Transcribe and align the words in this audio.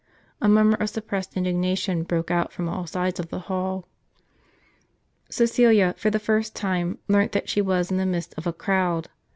A 0.41 0.47
murmur 0.49 0.77
of 0.79 0.89
suppressed 0.89 1.37
indignation 1.37 2.01
broke 2.01 2.31
out 2.31 2.51
from 2.51 2.67
all 2.67 2.87
sides 2.87 3.19
of 3.19 3.29
the 3.29 3.41
hall. 3.41 3.87
Cgecilia, 5.29 5.95
for 5.95 6.09
the 6.09 6.17
first 6.17 6.55
time, 6.55 6.97
learnt 7.07 7.33
that 7.33 7.47
she 7.49 7.61
was 7.61 7.91
in 7.91 7.97
the 7.97 8.05
midst 8.07 8.33
of 8.35 8.47
a 8.47 8.53
crowd. 8.53 9.09